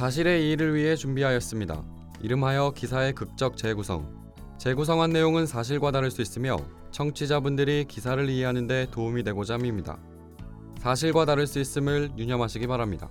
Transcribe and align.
사실의 0.00 0.46
이의를 0.46 0.74
위해 0.74 0.96
준비하였습니다. 0.96 1.84
이름하여 2.22 2.70
기사의 2.74 3.12
극적 3.12 3.58
재구성. 3.58 4.32
재구성한 4.56 5.10
내용은 5.10 5.44
사실과 5.44 5.90
다를 5.90 6.10
수 6.10 6.22
있으며 6.22 6.56
청취자분들이 6.90 7.84
기사를 7.84 8.26
이해하는 8.26 8.66
데 8.66 8.86
도움이 8.90 9.24
되고자 9.24 9.56
합니다. 9.56 9.98
사실과 10.78 11.26
다를 11.26 11.46
수 11.46 11.58
있음을 11.58 12.12
유념하시기 12.16 12.66
바랍니다. 12.66 13.10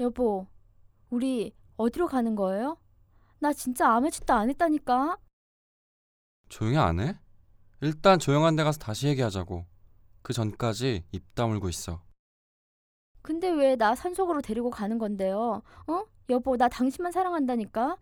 여보, 0.00 0.46
우리 1.10 1.52
어디로 1.76 2.06
가는 2.06 2.34
거예요? 2.34 2.78
나 3.38 3.52
진짜 3.52 3.86
아무 3.90 4.10
짓도 4.10 4.32
안 4.32 4.48
했다니까. 4.48 5.18
조용히 6.48 6.78
안 6.78 7.00
해? 7.00 7.18
일단 7.84 8.18
조용한 8.18 8.56
데 8.56 8.64
가서 8.64 8.78
다시 8.78 9.08
얘기하자고. 9.08 9.66
그 10.22 10.32
전까지 10.32 11.04
입 11.12 11.34
다물고 11.34 11.68
있어. 11.68 12.02
근데 13.22 13.50
왜 13.50 13.76
나 13.76 13.94
산속으로 13.94 14.40
데리고 14.40 14.70
가는 14.70 14.96
건데요? 14.98 15.62
어? 15.86 16.04
여보, 16.30 16.56
나 16.56 16.68
당신만 16.68 17.12
사랑한다니까. 17.12 17.96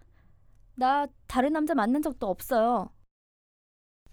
나 0.76 1.06
다른 1.26 1.52
남자 1.52 1.74
만난 1.74 2.00
적도 2.00 2.28
없어요. 2.28 2.90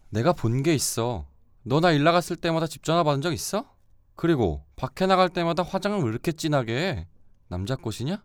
내가 0.09 0.33
본 0.33 0.63
게 0.63 0.73
있어. 0.73 1.27
너 1.63 1.79
나 1.81 1.91
일 1.93 2.03
나갔을 2.03 2.35
때마다 2.35 2.65
집 2.65 2.83
전화 2.83 3.03
받은 3.03 3.21
적 3.21 3.31
있어? 3.31 3.75
그리고 4.15 4.65
밖에 4.75 5.05
나갈 5.05 5.29
때마다 5.29 5.61
화장을 5.61 5.99
왜 6.01 6.09
이렇게 6.09 6.31
진하게 6.31 6.73
해? 6.77 7.07
남자 7.47 7.75
꽃이냐? 7.75 8.23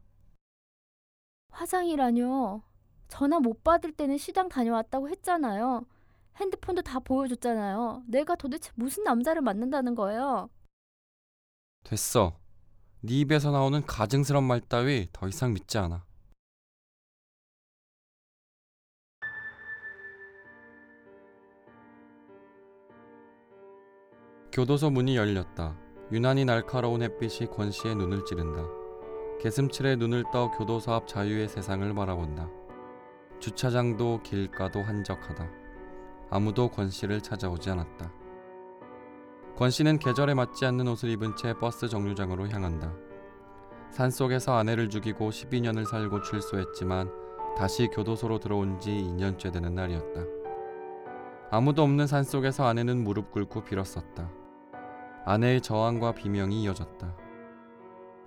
화장이라뇨. 1.50 2.62
전화 3.08 3.38
못 3.38 3.62
받을 3.62 3.92
때는 3.92 4.16
시장 4.16 4.48
다녀왔다고 4.48 5.10
했잖아요. 5.10 5.86
핸드폰도 6.36 6.82
다 6.82 6.98
보여줬잖아요. 6.98 8.02
내가 8.08 8.34
도대체 8.34 8.70
무슨 8.74 9.04
남자를 9.04 9.42
만난다는 9.42 9.94
거예요? 9.94 10.50
됐어. 11.84 12.38
네 13.00 13.20
입에서 13.20 13.50
나오는 13.50 13.84
가증스런 13.84 14.44
말 14.44 14.60
따위 14.60 15.08
더 15.12 15.28
이상 15.28 15.52
믿지 15.52 15.78
않아. 15.78 16.04
교도소 24.52 24.91
문이 24.91 25.16
열렸다. 25.16 25.76
유난히 26.12 26.44
날카로운 26.44 27.02
햇빛이 27.02 27.50
권 27.50 27.70
씨의 27.70 27.96
눈을 27.96 28.24
찌른다. 28.24 28.62
개슴칠에 29.41 29.96
눈을 29.96 30.24
떠 30.32 30.50
교도소 30.52 30.92
앞 30.92 31.08
자유의 31.08 31.48
세상을 31.48 31.92
바라본다. 31.94 32.48
주차장도 33.41 34.22
길가도 34.22 34.80
한적하다. 34.80 35.63
아무도 36.30 36.69
권 36.69 36.91
씨를 36.91 37.20
찾아오지 37.20 37.70
않았다. 37.70 38.12
권 39.56 39.70
씨는 39.70 39.98
계절에 39.98 40.34
맞지 40.34 40.66
않는 40.66 40.89
옷을 40.89 41.11
입은 41.11 41.36
채 41.36 41.55
버스 41.55 41.89
정류장으로 41.89 42.48
향한다. 42.48 42.92
산 43.91 44.11
속에서 44.11 44.56
아내를 44.56 44.91
죽이고 44.91 45.31
12년을 45.31 45.86
살고 45.86 46.22
출소했지만 46.22 47.11
다시 47.56 47.86
교도소로 47.86 48.41
들어온 48.41 48.81
지 48.81 48.91
2년째 48.91 49.53
되는 49.53 49.75
날이었다. 49.75 50.22
아무도 51.53 51.83
없는 51.83 52.08
산 52.08 52.25
속에서 52.25 52.66
아내는 52.66 53.05
무릎 53.05 53.31
꿇고 53.31 53.62
빌었었다. 53.62 54.28
아내의 55.25 55.61
저항과 55.61 56.12
비명이 56.12 56.64
이어졌다. 56.64 57.16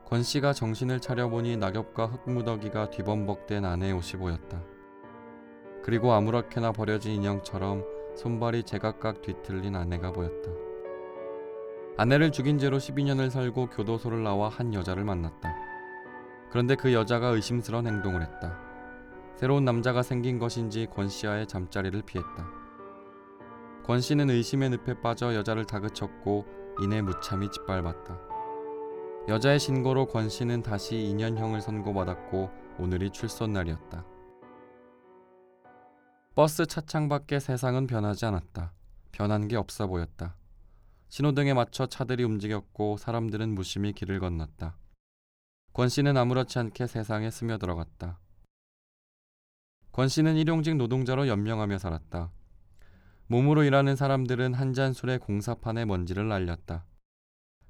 권 0.06 0.24
씨가 0.24 0.54
정신을 0.54 1.02
차려보니 1.02 1.58
낙엽과 1.58 2.06
흙무더기가 2.06 2.92
뒤범벅된 2.92 3.66
아내의 3.66 3.92
옷이 3.92 4.14
보였다. 4.14 4.62
그리고 5.88 6.12
아무렇게나 6.12 6.74
버려진 6.74 7.14
인형처럼 7.14 7.86
손발이 8.18 8.64
제각각 8.64 9.22
뒤틀린 9.22 9.74
아내가 9.74 10.12
보였다. 10.12 10.52
아내를 11.96 12.34
죽인 12.34 12.60
죄로 12.60 12.78
12년을 12.78 13.30
살고 13.30 13.70
교도소를 13.70 14.22
나와 14.22 14.50
한 14.50 14.74
여자를 14.74 15.06
만났다. 15.06 15.56
그런데 16.50 16.76
그 16.76 16.92
여자가 16.92 17.30
의심스러운 17.30 17.88
행동을 17.88 18.22
했다. 18.22 18.60
새로운 19.38 19.64
남자가 19.64 20.04
생긴 20.04 20.40
것인지 20.40 20.88
권 20.88 21.08
씨와의 21.08 21.48
잠자리를 21.48 22.02
피했다. 22.02 22.48
권 23.86 24.02
씨는 24.02 24.30
의심의 24.30 24.72
늪에 24.72 25.00
빠져 25.00 25.36
여자를 25.36 25.64
다그쳤고 25.64 26.46
이내 26.82 27.02
무참히 27.02 27.50
짓밟았다. 27.50 28.20
여자의 29.30 29.58
신고로 29.58 30.08
권 30.08 30.28
씨는 30.28 30.64
다시 30.64 30.96
2년형을 30.96 31.62
선고받았고 31.62 32.50
오늘이 32.78 33.10
출소 33.12 33.48
날이었다. 33.48 34.17
버스 36.38 36.68
차창 36.68 37.10
밖의 37.10 37.42
세상은 37.42 37.88
변하지 37.88 38.28
않았다. 38.28 38.72
변한 39.12 39.48
게 39.48 39.56
없어 39.56 39.88
보였다. 39.88 40.36
신호등에 41.10 41.56
맞춰 41.56 41.88
차들이 41.88 42.24
움직였고 42.24 42.98
사람들은 42.98 43.56
무심히 43.56 43.92
길을 43.92 44.20
건넜다. 44.20 44.78
권 45.74 45.90
씨는 45.90 46.16
아무렇지 46.16 46.60
않게 46.60 46.86
세상에 46.86 47.32
스며들어갔다. 47.32 48.20
권 49.92 50.08
씨는 50.10 50.36
일용직 50.36 50.76
노동자로 50.76 51.28
연명하며 51.28 51.80
살았다. 51.80 52.32
몸으로 53.26 53.64
일하는 53.64 53.96
사람들은 53.96 54.54
한 54.54 54.76
잔 54.76 54.94
술에 54.94 55.18
공사판에 55.18 55.86
먼지를 55.86 56.28
날렸다. 56.28 56.86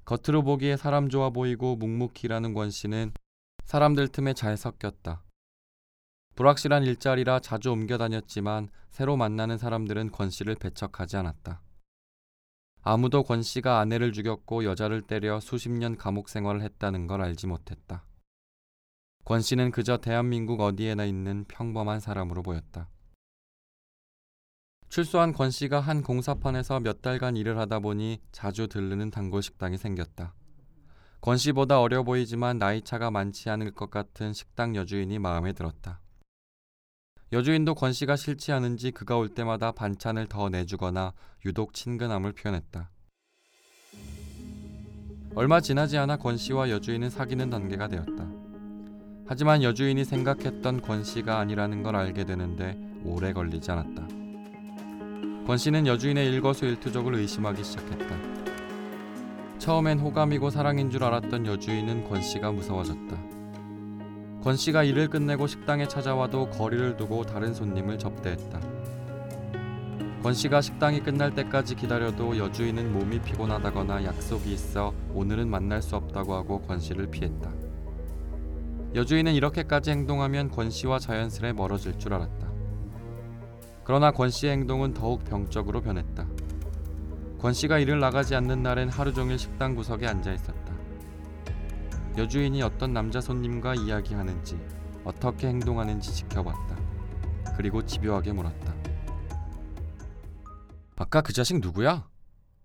겉으로 0.04 0.42
보기에 0.42 0.76
사람 0.76 1.08
좋아 1.08 1.30
보이고 1.30 1.74
묵묵히 1.76 2.26
일하는 2.26 2.52
권 2.52 2.70
씨는 2.70 3.12
사람들 3.64 4.08
틈에 4.08 4.34
잘 4.34 4.58
섞였다. 4.58 5.22
불확실한 6.38 6.84
일자리라 6.84 7.40
자주 7.40 7.72
옮겨 7.72 7.98
다녔지만 7.98 8.68
새로 8.90 9.16
만나는 9.16 9.58
사람들은 9.58 10.12
권 10.12 10.30
씨를 10.30 10.54
배척하지 10.54 11.16
않았다. 11.16 11.60
아무도 12.80 13.24
권 13.24 13.42
씨가 13.42 13.80
아내를 13.80 14.12
죽였고 14.12 14.62
여자를 14.62 15.02
때려 15.02 15.40
수십 15.40 15.68
년 15.68 15.96
감옥 15.96 16.28
생활을 16.28 16.62
했다는 16.62 17.08
걸 17.08 17.22
알지 17.22 17.48
못했다. 17.48 18.04
권 19.24 19.40
씨는 19.40 19.72
그저 19.72 19.96
대한민국 19.96 20.60
어디에나 20.60 21.06
있는 21.06 21.44
평범한 21.48 21.98
사람으로 21.98 22.44
보였다. 22.44 22.88
출소한 24.90 25.32
권 25.32 25.50
씨가 25.50 25.80
한 25.80 26.04
공사판에서 26.04 26.78
몇 26.78 27.02
달간 27.02 27.36
일을 27.36 27.58
하다 27.58 27.80
보니 27.80 28.20
자주 28.30 28.68
들르는 28.68 29.10
단골 29.10 29.42
식당이 29.42 29.76
생겼다. 29.76 30.36
권 31.20 31.36
씨보다 31.36 31.80
어려 31.80 32.04
보이지만 32.04 32.60
나이 32.60 32.80
차가 32.80 33.10
많지 33.10 33.50
않을 33.50 33.72
것 33.72 33.90
같은 33.90 34.32
식당 34.32 34.76
여주인이 34.76 35.18
마음에 35.18 35.52
들었다. 35.52 36.00
여주인도 37.30 37.74
권 37.74 37.92
씨가 37.92 38.16
싫지 38.16 38.52
않은지 38.52 38.90
그가 38.90 39.18
올 39.18 39.28
때마다 39.28 39.72
반찬을 39.72 40.28
더 40.28 40.48
내주거나 40.48 41.12
유독 41.44 41.74
친근함을 41.74 42.32
표현했다. 42.32 42.90
얼마 45.34 45.60
지나지 45.60 45.98
않아 45.98 46.16
권 46.16 46.38
씨와 46.38 46.70
여주인은 46.70 47.10
사귀는 47.10 47.50
단계가 47.50 47.86
되었다. 47.88 48.26
하지만 49.26 49.62
여주인이 49.62 50.02
생각했던 50.06 50.80
권 50.80 51.04
씨가 51.04 51.38
아니라는 51.38 51.82
걸 51.82 51.96
알게 51.96 52.24
되는데 52.24 52.78
오래 53.04 53.34
걸리지 53.34 53.70
않았다. 53.70 54.08
권 55.46 55.58
씨는 55.58 55.86
여주인의 55.86 56.28
일거수일투족을 56.28 57.14
의심하기 57.14 57.62
시작했다. 57.62 58.16
처음엔 59.58 59.98
호감이고 59.98 60.48
사랑인 60.48 60.90
줄 60.90 61.04
알았던 61.04 61.44
여주인은 61.44 62.08
권 62.08 62.22
씨가 62.22 62.52
무서워졌다. 62.52 63.37
권 64.42 64.56
씨가 64.56 64.84
일을 64.84 65.08
끝내고 65.08 65.46
식당에 65.46 65.88
찾아와도 65.88 66.50
거리를 66.50 66.96
두고 66.96 67.24
다른 67.24 67.52
손님을 67.52 67.98
접대했다. 67.98 68.60
권 70.22 70.34
씨가 70.34 70.60
식당이 70.60 71.00
끝날 71.00 71.34
때까지 71.34 71.74
기다려도 71.74 72.38
여주인은 72.38 72.92
몸이 72.92 73.20
피곤하다거나 73.20 74.04
약속이 74.04 74.52
있어 74.52 74.92
오늘은 75.12 75.48
만날 75.48 75.82
수 75.82 75.96
없다고 75.96 76.34
하고 76.34 76.60
권 76.62 76.78
씨를 76.78 77.08
피했다. 77.08 77.52
여주인은 78.94 79.34
이렇게까지 79.34 79.90
행동하면 79.90 80.50
권 80.50 80.70
씨와 80.70 80.98
자연스레 80.98 81.52
멀어질 81.52 81.98
줄 81.98 82.14
알았다. 82.14 82.48
그러나 83.84 84.10
권 84.10 84.30
씨의 84.30 84.52
행동은 84.52 84.94
더욱 84.94 85.24
병적으로 85.24 85.80
변했다. 85.80 86.26
권 87.38 87.52
씨가 87.52 87.78
일을 87.78 88.00
나가지 88.00 88.34
않는 88.34 88.62
날엔 88.62 88.88
하루 88.88 89.12
종일 89.12 89.38
식당 89.38 89.74
구석에 89.74 90.06
앉아 90.06 90.32
있었다. 90.32 90.67
여주인이 92.18 92.60
어떤 92.62 92.92
남자 92.92 93.20
손님과 93.20 93.76
이야기하는지 93.76 94.60
어떻게 95.04 95.46
행동하는지 95.46 96.12
지켜봤다. 96.12 96.76
그리고 97.56 97.86
집요하게 97.86 98.32
물었다. 98.32 98.74
아까 100.96 101.20
그 101.20 101.32
자식 101.32 101.60
누구야? 101.60 102.08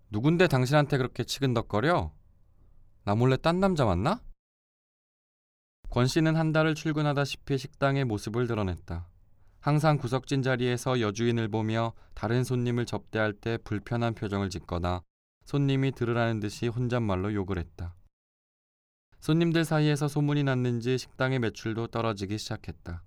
누군데 0.09 0.47
당신한테 0.47 0.97
그렇게 0.97 1.23
치근덕거려? 1.23 2.11
나 3.03 3.15
몰래 3.15 3.37
딴 3.37 3.59
남자 3.59 3.85
만나? 3.85 4.21
권 5.91 6.07
씨는 6.07 6.35
한 6.35 6.51
달을 6.51 6.73
출근하다시피 6.73 7.59
식당의 7.59 8.05
모습을 8.05 8.47
드러냈다. 8.47 9.07
항상 9.59 9.99
구석진 9.99 10.41
자리에서 10.41 10.99
여주인을 10.99 11.47
보며 11.49 11.93
다른 12.15 12.43
손님을 12.43 12.87
접대할 12.87 13.33
때 13.33 13.59
불편한 13.63 14.15
표정을 14.15 14.49
짓거나 14.49 15.03
손님이 15.45 15.91
들으라는 15.91 16.39
듯이 16.39 16.67
혼잣말로 16.67 17.35
욕을 17.35 17.59
했다. 17.59 17.93
손님들 19.23 19.63
사이에서 19.63 20.09
소문이 20.09 20.43
났는지 20.43 20.97
식당의 20.97 21.39
매출도 21.39 21.87
떨어지기 21.87 22.37
시작했다. 22.37 23.03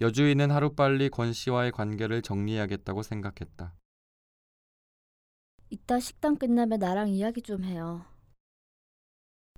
여주인은 0.00 0.50
하루빨리 0.50 1.08
권 1.10 1.32
씨와의 1.32 1.70
관계를 1.70 2.20
정리해야겠다고 2.20 3.04
생각했다. 3.04 3.76
이따 5.70 6.00
식당 6.00 6.34
끝나면 6.34 6.80
나랑 6.80 7.10
이야기 7.10 7.42
좀 7.42 7.62
해요. 7.62 8.06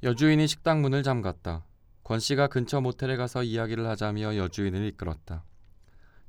여주인이 0.02 0.46
식당 0.46 0.82
문을 0.82 1.02
잠갔다. 1.02 1.64
권 2.02 2.20
씨가 2.20 2.48
근처 2.48 2.82
모텔에 2.82 3.16
가서 3.16 3.42
이야기를 3.42 3.86
하자며 3.86 4.36
여주인을 4.36 4.84
이끌었다. 4.88 5.46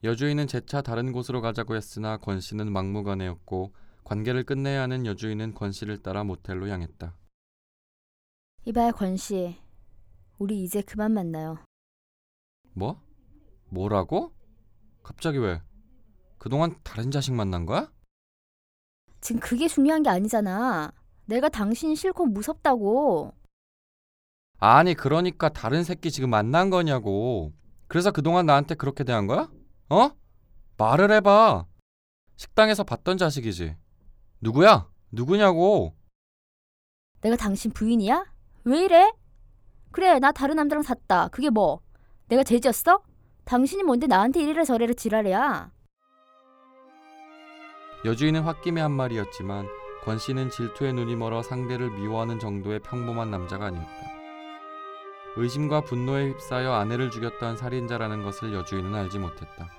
여주인은 0.05 0.47
재차 0.47 0.81
다른 0.81 1.11
곳으로 1.11 1.41
가자고 1.41 1.75
했으나 1.75 2.15
권 2.15 2.39
씨는 2.39 2.71
막무가내였고 2.71 3.73
관계를 4.05 4.45
끝내야 4.45 4.83
하는 4.83 5.05
여주인은 5.05 5.53
권 5.53 5.73
씨를 5.73 5.97
따라 5.97 6.23
모텔로 6.23 6.69
향했다. 6.69 7.13
이봐요, 8.65 8.91
권 8.91 9.17
씨. 9.17 9.57
우리 10.37 10.63
이제 10.63 10.81
그만 10.81 11.11
만나요. 11.13 11.57
뭐? 12.73 13.01
뭐라고? 13.69 14.33
갑자기 15.03 15.39
왜? 15.39 15.61
그동안 16.37 16.75
다른 16.83 17.11
자식 17.11 17.33
만난 17.33 17.65
거야? 17.65 17.91
지금 19.19 19.39
그게 19.39 19.67
중요한 19.67 20.03
게 20.03 20.09
아니잖아. 20.09 20.91
내가 21.25 21.49
당신 21.49 21.95
싫고 21.95 22.25
무섭다고. 22.27 23.33
아니 24.57 24.93
그러니까 24.93 25.49
다른 25.49 25.83
새끼 25.83 26.11
지금 26.11 26.29
만난 26.29 26.69
거냐고. 26.69 27.53
그래서 27.87 28.11
그동안 28.11 28.45
나한테 28.45 28.75
그렇게 28.75 29.03
대한 29.03 29.27
거야? 29.27 29.51
어? 29.89 30.11
말을 30.77 31.11
해봐. 31.11 31.65
식당에서 32.37 32.83
봤던 32.83 33.17
자식이지. 33.17 33.75
누구야? 34.39 34.89
누구냐고. 35.11 35.95
내가 37.21 37.35
당신 37.35 37.71
부인이야? 37.71 38.30
왜 38.63 38.85
이래? 38.85 39.11
그래, 39.91 40.19
나 40.19 40.31
다른 40.31 40.55
남자랑 40.55 40.83
잤다. 40.83 41.29
그게 41.29 41.49
뭐? 41.49 41.81
내가 42.27 42.43
죄지었어? 42.43 43.01
당신이 43.43 43.83
뭔데 43.83 44.07
나한테 44.07 44.41
이래라 44.41 44.63
저래라 44.63 44.93
지랄이야. 44.93 45.71
여주인은 48.05 48.43
홧김에 48.43 48.81
한 48.81 48.91
말이었지만 48.91 49.67
권 50.03 50.17
씨는 50.17 50.49
질투에 50.49 50.91
눈이 50.93 51.15
멀어 51.15 51.43
상대를 51.43 51.91
미워하는 51.91 52.39
정도의 52.39 52.79
평범한 52.79 53.29
남자가 53.29 53.65
아니었다. 53.67 53.91
의심과 55.37 55.81
분노에 55.81 56.29
휩싸여 56.29 56.73
아내를 56.73 57.11
죽였던 57.11 57.57
살인자라는 57.57 58.23
것을 58.23 58.53
여주인은 58.53 58.93
알지 58.95 59.19
못했다. 59.19 59.69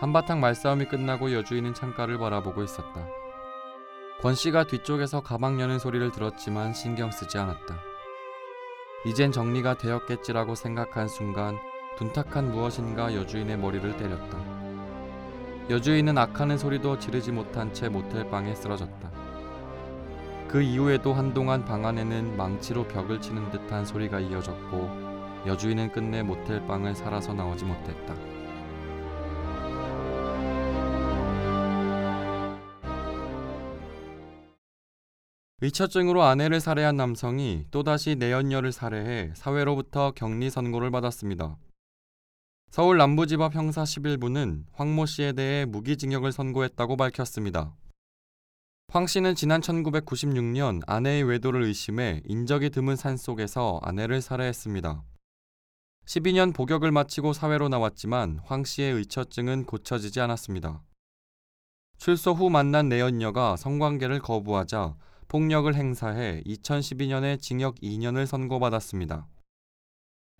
한바탕 0.00 0.40
말싸움이 0.40 0.86
끝나고 0.86 1.32
여주인은 1.32 1.74
창가를 1.74 2.18
바라보고 2.18 2.62
있었다. 2.62 3.06
권 4.20 4.34
씨가 4.34 4.64
뒤쪽에서 4.64 5.20
가방 5.20 5.60
여는 5.60 5.78
소리를 5.78 6.10
들었지만 6.10 6.74
신경 6.74 7.12
쓰지 7.12 7.38
않았다. 7.38 7.78
이젠 9.06 9.30
정리가 9.30 9.74
되었겠지라고 9.74 10.56
생각한 10.56 11.06
순간 11.06 11.56
둔탁한 11.98 12.50
무엇인가 12.50 13.14
여주인의 13.14 13.56
머리를 13.58 13.96
때렸다. 13.96 14.38
여주인은 15.70 16.18
악하는 16.18 16.58
소리도 16.58 16.98
지르지 16.98 17.30
못한 17.30 17.72
채 17.72 17.88
모텔 17.88 18.28
방에 18.28 18.56
쓰러졌다. 18.56 19.08
그 20.48 20.62
이후에도 20.62 21.14
한동안 21.14 21.64
방 21.64 21.86
안에는 21.86 22.36
망치로 22.36 22.88
벽을 22.88 23.20
치는 23.20 23.50
듯한 23.50 23.86
소리가 23.86 24.18
이어졌고 24.18 25.44
여주인은 25.46 25.92
끝내 25.92 26.24
모텔 26.24 26.66
방을 26.66 26.96
살아서 26.96 27.34
나오지 27.34 27.64
못했다. 27.66 28.37
의처증으로 35.60 36.22
아내를 36.22 36.60
살해한 36.60 36.96
남성이 36.96 37.64
또다시 37.72 38.14
내연녀를 38.14 38.70
살해해 38.70 39.32
사회로부터 39.34 40.12
격리 40.12 40.50
선고를 40.50 40.92
받았습니다. 40.92 41.56
서울 42.70 42.98
남부지법 42.98 43.56
형사 43.56 43.82
11부는 43.82 44.66
황모 44.72 45.06
씨에 45.06 45.32
대해 45.32 45.64
무기징역을 45.64 46.30
선고했다고 46.30 46.96
밝혔습니다. 46.96 47.74
황 48.90 49.08
씨는 49.08 49.34
지난 49.34 49.60
1996년 49.60 50.82
아내의 50.86 51.24
외도를 51.24 51.64
의심해 51.64 52.22
인적이 52.24 52.70
드문 52.70 52.94
산 52.94 53.16
속에서 53.16 53.80
아내를 53.82 54.22
살해했습니다. 54.22 55.02
12년 56.06 56.54
복역을 56.54 56.92
마치고 56.92 57.32
사회로 57.32 57.68
나왔지만 57.68 58.38
황 58.44 58.62
씨의 58.64 58.92
의처증은 58.92 59.64
고쳐지지 59.64 60.20
않았습니다. 60.20 60.82
출소 61.98 62.32
후 62.32 62.48
만난 62.48 62.88
내연녀가 62.88 63.56
성관계를 63.56 64.20
거부하자 64.20 64.94
폭력을 65.28 65.74
행사해 65.74 66.42
2012년에 66.46 67.38
징역 67.38 67.74
2년을 67.76 68.24
선고받았습니다. 68.24 69.26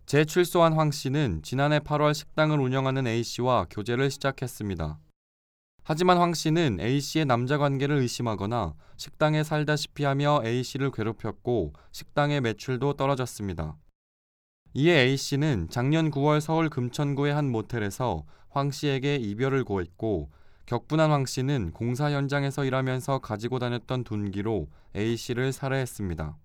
재출소한 0.06 0.72
황 0.72 0.90
씨는 0.90 1.42
지난해 1.42 1.78
8월 1.78 2.14
식당을 2.14 2.58
운영하는 2.58 3.06
A 3.06 3.22
씨와 3.22 3.66
교제를 3.68 4.10
시작했습니다. 4.10 4.98
하지만 5.84 6.16
황 6.16 6.32
씨는 6.32 6.78
A 6.80 7.02
씨의 7.02 7.26
남자 7.26 7.58
관계를 7.58 7.96
의심하거나 7.96 8.74
식당에 8.96 9.44
살다시피 9.44 10.04
하며 10.04 10.40
A 10.42 10.62
씨를 10.62 10.90
괴롭혔고 10.90 11.74
식당의 11.92 12.40
매출도 12.40 12.94
떨어졌습니다. 12.94 13.76
이에 14.72 15.00
A 15.00 15.18
씨는 15.18 15.68
작년 15.68 16.10
9월 16.10 16.40
서울 16.40 16.70
금천구의 16.70 17.34
한 17.34 17.50
모텔에서 17.50 18.24
황 18.48 18.70
씨에게 18.70 19.16
이별을 19.16 19.64
고했고 19.64 20.30
격분한 20.68 21.10
황 21.10 21.24
씨는 21.24 21.70
공사 21.72 22.10
현장에서 22.10 22.62
일하면서 22.66 23.20
가지고 23.20 23.58
다녔던 23.58 24.04
둔기로 24.04 24.66
A 24.94 25.16
씨를 25.16 25.50
살해했습니다. 25.50 26.36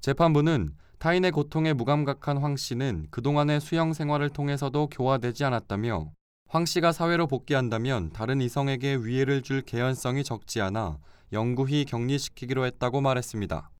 재판부는 0.00 0.72
타인의 1.00 1.30
고통에 1.32 1.74
무감각한 1.74 2.38
황 2.38 2.56
씨는 2.56 3.08
그동안의 3.10 3.60
수영 3.60 3.92
생활을 3.92 4.30
통해서도 4.30 4.86
교화되지 4.86 5.44
않았다며 5.44 6.12
황 6.48 6.64
씨가 6.64 6.92
사회로 6.92 7.26
복귀한다면 7.26 8.10
다른 8.14 8.40
이성에게 8.40 8.96
위해를 8.96 9.42
줄 9.42 9.60
개연성이 9.60 10.24
적지 10.24 10.62
않아 10.62 10.96
영구히 11.30 11.84
격리시키기로 11.84 12.64
했다고 12.64 13.02
말했습니다. 13.02 13.70